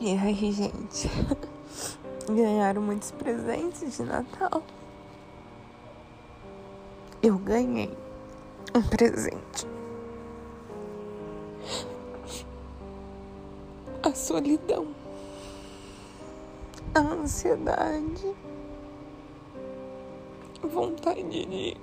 E 0.00 0.10
aí, 0.10 0.52
gente, 0.52 1.10
ganharam 2.28 2.82
muitos 2.82 3.10
presentes 3.10 3.96
de 3.96 4.02
Natal. 4.04 4.62
Eu 7.22 7.36
ganhei 7.38 7.90
um 8.74 8.82
presente. 8.82 9.66
A 14.02 14.14
solidão, 14.14 14.86
a 16.94 17.00
ansiedade, 17.00 18.36
a 20.62 20.66
vontade 20.66 21.22
de 21.24 21.76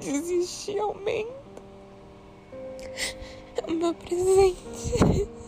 desistir 0.00 0.78
aumenta. 0.78 1.30
É 3.56 3.70
o 3.70 3.74
meu 3.74 3.92
presente. 3.94 5.28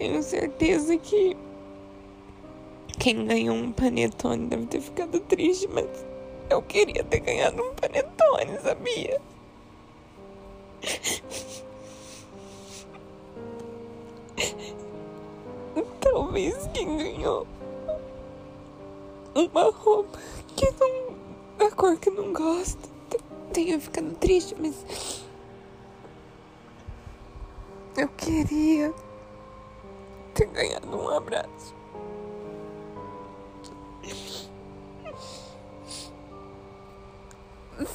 Tenho 0.00 0.22
certeza 0.22 0.96
que 0.96 1.36
quem 2.98 3.26
ganhou 3.26 3.54
um 3.54 3.70
panetone 3.70 4.46
deve 4.46 4.64
ter 4.64 4.80
ficado 4.80 5.20
triste, 5.20 5.68
mas 5.68 5.86
eu 6.48 6.62
queria 6.62 7.04
ter 7.04 7.20
ganhado 7.20 7.62
um 7.62 7.74
panetone, 7.74 8.58
sabia? 8.62 9.20
Talvez 16.00 16.66
quem 16.72 16.96
ganhou 16.96 17.46
uma 19.34 19.70
roupa 19.70 20.18
que 20.56 20.70
não. 20.80 21.14
da 21.58 21.70
cor 21.72 21.98
que 21.98 22.08
não 22.08 22.32
gosta 22.32 22.88
tenha 23.52 23.78
ficado 23.78 24.14
triste, 24.14 24.56
mas. 24.58 25.26
Eu 27.98 28.08
queria 28.08 28.94
ter 30.34 30.46
ganhado 30.46 30.96
um 30.96 31.08
abraço. 31.08 31.74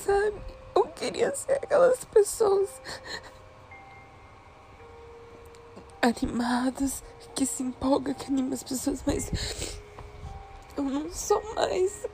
Sabe? 0.04 0.42
Eu 0.76 0.88
queria 0.88 1.34
ser 1.36 1.54
aquelas 1.54 2.04
pessoas 2.06 2.82
animadas, 6.02 7.04
que 7.34 7.46
se 7.46 7.64
empolga, 7.64 8.14
que 8.14 8.28
anima 8.28 8.54
as 8.54 8.64
pessoas, 8.64 9.04
mas 9.06 9.80
eu 10.78 10.84
não 10.84 11.12
sou 11.12 11.42
mais. 11.56 12.08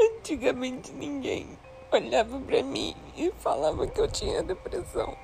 Antigamente 0.00 0.92
ninguém 0.92 1.58
olhava 1.92 2.40
para 2.40 2.62
mim 2.62 2.94
e 3.16 3.32
falava 3.38 3.86
que 3.86 4.00
eu 4.00 4.08
tinha 4.08 4.42
depressão. 4.42 5.16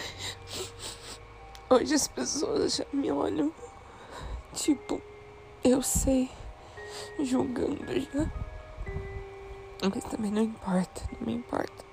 Hoje 1.70 1.94
as 1.94 2.08
pessoas 2.08 2.76
já 2.76 2.86
me 2.92 3.10
olham, 3.12 3.52
tipo, 4.54 5.00
eu 5.62 5.82
sei, 5.82 6.30
julgando 7.20 7.84
já. 8.00 8.30
Mas 9.82 10.04
também 10.04 10.30
não 10.30 10.42
importa, 10.42 11.02
não 11.18 11.26
me 11.26 11.34
importa. 11.34 11.84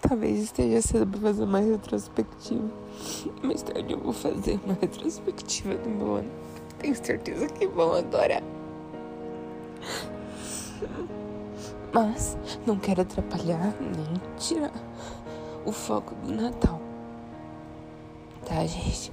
Talvez 0.00 0.38
esteja 0.38 0.80
cedo 0.80 1.06
pra 1.06 1.20
fazer 1.20 1.44
uma 1.44 1.60
retrospectiva. 1.60 2.70
Mais 3.42 3.62
tarde 3.62 3.94
eu 3.94 3.98
vou 3.98 4.12
fazer 4.12 4.60
uma 4.64 4.74
retrospectiva 4.74 5.74
do 5.74 5.88
meu 5.88 6.16
ano. 6.16 6.30
Tenho 6.78 6.94
certeza 6.94 7.48
que 7.48 7.66
vão 7.66 7.94
adorar. 7.94 8.42
Mas 11.94 12.36
não 12.66 12.76
quero 12.76 13.02
atrapalhar 13.02 13.72
nem 13.80 14.20
tirar 14.36 14.72
o 15.64 15.70
foco 15.70 16.12
do 16.16 16.34
Natal. 16.34 16.80
Tá, 18.44 18.66
gente? 18.66 19.12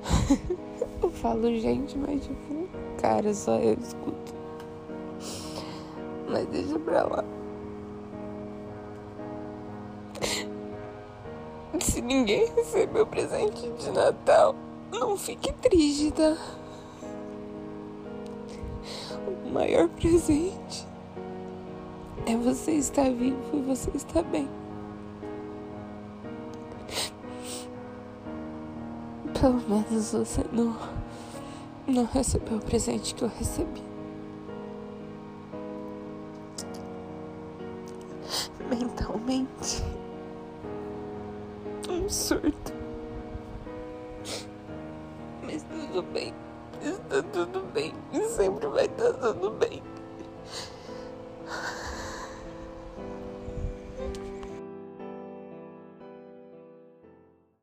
eu 1.02 1.10
falo 1.10 1.54
gente, 1.60 1.98
mas 1.98 2.22
tipo, 2.22 2.66
cara, 2.98 3.34
só 3.34 3.58
eu 3.58 3.74
escuto. 3.74 4.34
Mas 6.30 6.46
deixa 6.46 6.78
pra 6.78 7.04
lá. 7.04 7.24
Se 11.78 12.00
ninguém 12.00 12.46
recebeu 12.54 13.06
presente 13.06 13.68
de 13.68 13.90
Natal, 13.90 14.54
não 14.90 15.18
fique 15.18 15.52
triste, 15.52 16.10
tá? 16.12 16.38
O 19.44 19.50
maior 19.50 19.90
presente 19.90 20.90
é 22.26 22.36
você 22.36 22.72
estar 22.72 23.10
vivo 23.10 23.38
e 23.52 23.62
você 23.62 23.90
estar 23.94 24.22
bem. 24.22 24.48
Pelo 29.40 29.60
menos 29.68 30.12
você 30.12 30.44
não, 30.52 30.76
não 31.86 32.04
recebeu 32.04 32.58
o 32.58 32.60
presente 32.60 33.14
que 33.14 33.24
eu 33.24 33.28
recebi. 33.28 33.82
Mentalmente, 38.70 39.82
um 41.88 42.08
surto. 42.08 42.72
Mas 45.42 45.64
tudo 45.64 46.02
bem, 46.04 46.32
está 46.80 47.22
tudo 47.32 47.62
bem, 47.72 47.92
e 48.12 48.24
sempre 48.28 48.68
vai 48.68 48.86
estar 48.86 49.12
tudo 49.14 49.50
bem. 49.50 49.82